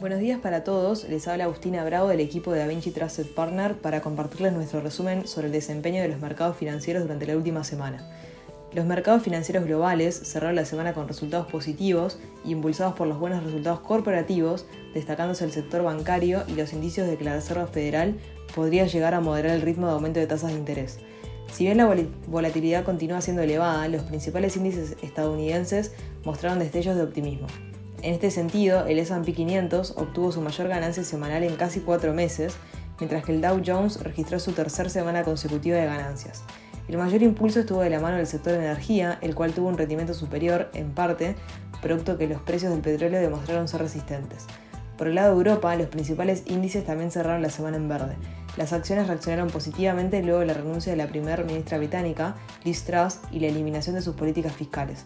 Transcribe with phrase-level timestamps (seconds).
[0.00, 4.00] Buenos días para todos, les habla Agustina Bravo del equipo de DaVinci Trusted Partner para
[4.00, 8.10] compartirles nuestro resumen sobre el desempeño de los mercados financieros durante la última semana.
[8.72, 13.80] Los mercados financieros globales cerraron la semana con resultados positivos impulsados por los buenos resultados
[13.80, 18.14] corporativos, destacándose el sector bancario y los indicios de que la Reserva Federal
[18.54, 20.98] podría llegar a moderar el ritmo de aumento de tasas de interés.
[21.52, 21.94] Si bien la
[22.26, 25.92] volatilidad continúa siendo elevada, los principales índices estadounidenses
[26.24, 27.48] mostraron destellos de optimismo.
[28.02, 32.56] En este sentido, el S&P 500 obtuvo su mayor ganancia semanal en casi cuatro meses,
[32.98, 36.42] mientras que el Dow Jones registró su tercera semana consecutiva de ganancias.
[36.88, 39.76] El mayor impulso estuvo de la mano del sector de energía, el cual tuvo un
[39.76, 41.36] rendimiento superior, en parte,
[41.82, 44.46] producto que los precios del petróleo demostraron ser resistentes.
[44.96, 48.16] Por el lado de Europa, los principales índices también cerraron la semana en verde.
[48.56, 53.20] Las acciones reaccionaron positivamente luego de la renuncia de la primera ministra británica, Liz Truss,
[53.30, 55.04] y la eliminación de sus políticas fiscales.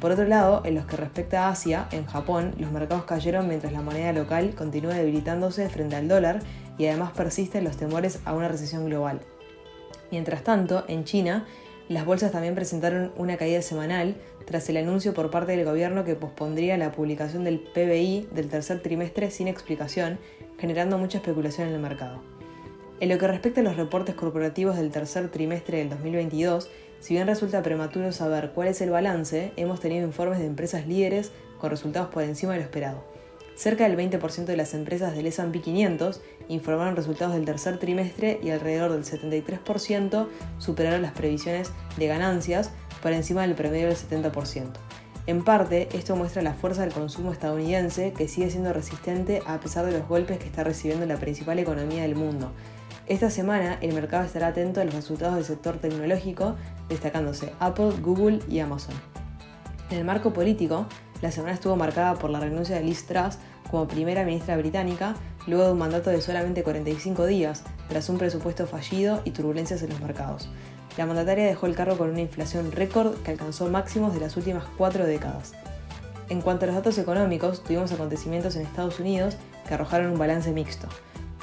[0.00, 3.72] Por otro lado, en los que respecta a Asia, en Japón, los mercados cayeron mientras
[3.72, 6.40] la moneda local continúa debilitándose frente al dólar
[6.76, 9.20] y además persisten los temores a una recesión global.
[10.10, 11.46] Mientras tanto, en China,
[11.88, 16.14] las bolsas también presentaron una caída semanal tras el anuncio por parte del gobierno que
[16.14, 20.18] pospondría la publicación del PBI del tercer trimestre sin explicación,
[20.58, 22.41] generando mucha especulación en el mercado.
[23.02, 27.26] En lo que respecta a los reportes corporativos del tercer trimestre del 2022, si bien
[27.26, 32.10] resulta prematuro saber cuál es el balance, hemos tenido informes de empresas líderes con resultados
[32.10, 33.02] por encima de lo esperado.
[33.56, 38.50] Cerca del 20% de las empresas del S&P 500 informaron resultados del tercer trimestre y
[38.50, 42.70] alrededor del 73% superaron las previsiones de ganancias
[43.02, 44.70] por encima del promedio del 70%.
[45.26, 49.86] En parte, esto muestra la fuerza del consumo estadounidense que sigue siendo resistente a pesar
[49.86, 52.52] de los golpes que está recibiendo la principal economía del mundo,
[53.06, 56.56] esta semana el mercado estará atento a los resultados del sector tecnológico,
[56.88, 58.94] destacándose Apple, Google y Amazon.
[59.90, 60.86] En el marco político,
[61.20, 63.38] la semana estuvo marcada por la renuncia de Liz Truss
[63.70, 65.14] como primera ministra británica,
[65.46, 69.90] luego de un mandato de solamente 45 días, tras un presupuesto fallido y turbulencias en
[69.90, 70.48] los mercados.
[70.96, 74.64] La mandataria dejó el cargo con una inflación récord que alcanzó máximos de las últimas
[74.76, 75.52] cuatro décadas.
[76.28, 79.36] En cuanto a los datos económicos, tuvimos acontecimientos en Estados Unidos
[79.66, 80.88] que arrojaron un balance mixto.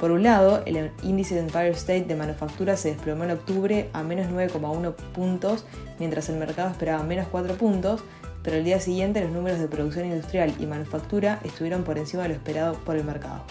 [0.00, 4.02] Por un lado, el índice de Empire State de manufactura se desplomó en octubre a
[4.02, 5.66] menos 9,1 puntos,
[5.98, 8.02] mientras el mercado esperaba menos 4 puntos,
[8.42, 12.30] pero el día siguiente los números de producción industrial y manufactura estuvieron por encima de
[12.30, 13.42] lo esperado por el mercado.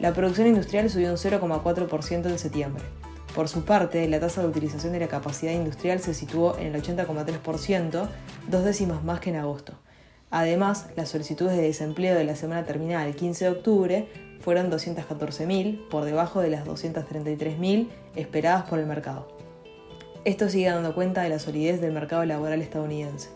[0.00, 2.84] La producción industrial subió un 0,4% en septiembre.
[3.34, 6.82] Por su parte, la tasa de utilización de la capacidad industrial se situó en el
[6.82, 8.06] 80,3%,
[8.50, 9.72] dos décimas más que en agosto.
[10.30, 15.88] Además, las solicitudes de desempleo de la semana terminada el 15 de octubre fueron 214.000,
[15.88, 19.28] por debajo de las 233.000 esperadas por el mercado.
[20.24, 23.30] Esto sigue dando cuenta de la solidez del mercado laboral estadounidense.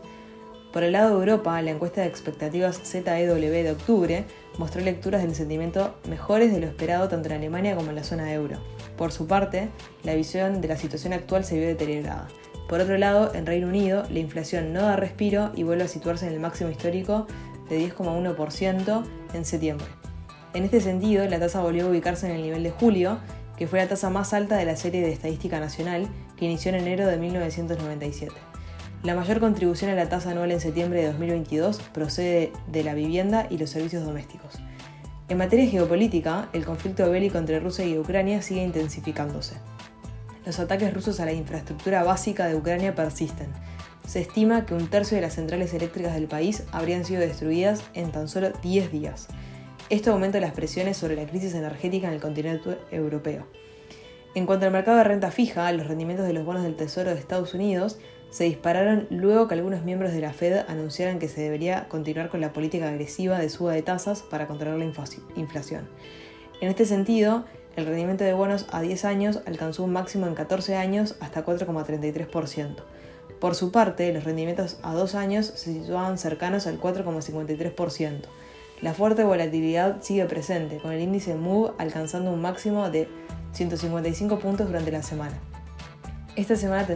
[0.75, 4.25] Por el lado de Europa, la encuesta de expectativas ZEW de octubre
[4.59, 8.33] mostró lecturas del sentimiento mejores de lo esperado tanto en Alemania como en la zona
[8.33, 8.59] euro.
[8.97, 9.69] Por su parte,
[10.03, 12.27] la visión de la situación actual se vio deteriorada.
[12.69, 16.27] Por otro lado, en Reino Unido, la inflación no da respiro y vuelve a situarse
[16.27, 17.29] en el máximo histórico
[17.69, 19.05] de 10,1%
[19.35, 19.87] en septiembre.
[20.55, 23.19] En este sentido, la tasa volvió a ubicarse en el nivel de julio,
[23.57, 26.77] que fue la tasa más alta de la serie de estadística nacional que inició en
[26.77, 28.33] enero de 1997.
[29.03, 33.49] La mayor contribución a la tasa anual en septiembre de 2022 procede de la vivienda
[33.51, 34.61] y los servicios domésticos.
[35.29, 39.57] En materia geopolítica, el conflicto bélico entre Rusia y Ucrania sigue intensificándose.
[40.47, 43.49] Los ataques rusos a la infraestructura básica de Ucrania persisten.
[44.07, 48.13] Se estima que un tercio de las centrales eléctricas del país habrían sido destruidas en
[48.13, 49.27] tan solo 10 días.
[49.91, 53.47] Esto aumenta las presiones sobre la crisis energética en el continente europeo.
[54.35, 57.21] En cuanto al mercado de renta fija, los rendimientos de los bonos del Tesoro de
[57.21, 57.99] Estados Unidos
[58.31, 62.41] se dispararon luego que algunos miembros de la Fed anunciaran que se debería continuar con
[62.41, 64.87] la política agresiva de suba de tasas para controlar la
[65.37, 65.87] inflación.
[66.63, 67.45] En este sentido,
[67.77, 72.77] el rendimiento de bonos a 10 años alcanzó un máximo en 14 años hasta 4,33%.
[73.39, 78.23] Por su parte, los rendimientos a 2 años se situaban cercanos al 4,53%.
[78.83, 83.09] La fuerte volatilidad sigue presente, con el índice MOVE alcanzando un máximo de
[83.53, 85.39] 155 puntos durante la semana.
[86.37, 86.87] Esta semana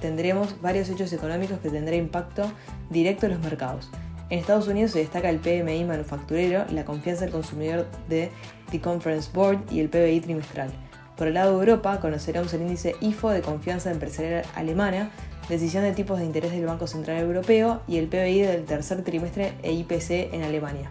[0.00, 2.50] tendremos varios hechos económicos que tendrán impacto
[2.90, 3.90] directo en los mercados.
[4.30, 8.30] En Estados Unidos se destaca el PMI manufacturero, la confianza del consumidor de
[8.70, 10.70] The Conference Board y el PBI trimestral.
[11.16, 15.10] Por el lado de Europa, conoceremos el índice IFO de confianza empresarial alemana,
[15.48, 19.54] decisión de tipos de interés del Banco Central Europeo y el PBI del tercer trimestre
[19.62, 20.90] e IPC en Alemania.